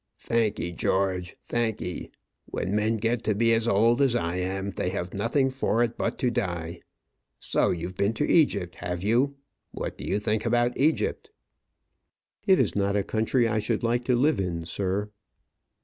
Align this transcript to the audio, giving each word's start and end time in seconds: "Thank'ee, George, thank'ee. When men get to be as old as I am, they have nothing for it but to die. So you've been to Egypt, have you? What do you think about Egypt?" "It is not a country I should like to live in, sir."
"Thank'ee, 0.17 0.71
George, 0.71 1.35
thank'ee. 1.43 2.09
When 2.47 2.73
men 2.75 2.97
get 2.97 3.23
to 3.25 3.35
be 3.35 3.53
as 3.53 3.67
old 3.67 4.01
as 4.01 4.15
I 4.15 4.37
am, 4.37 4.71
they 4.71 4.89
have 4.89 5.13
nothing 5.13 5.51
for 5.51 5.83
it 5.83 5.95
but 5.95 6.17
to 6.17 6.31
die. 6.31 6.81
So 7.37 7.69
you've 7.69 7.95
been 7.97 8.13
to 8.15 8.27
Egypt, 8.27 8.77
have 8.77 9.03
you? 9.03 9.35
What 9.73 9.99
do 9.99 10.03
you 10.03 10.17
think 10.17 10.43
about 10.43 10.75
Egypt?" 10.75 11.29
"It 12.47 12.59
is 12.59 12.75
not 12.75 12.95
a 12.95 13.03
country 13.03 13.47
I 13.47 13.59
should 13.59 13.83
like 13.83 14.03
to 14.05 14.15
live 14.15 14.39
in, 14.39 14.65
sir." 14.65 15.11